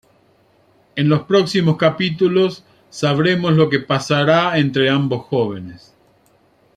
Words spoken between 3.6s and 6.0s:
que pasara entre ambos jóvenes.